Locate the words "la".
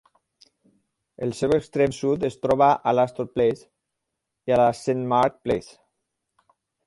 4.63-4.67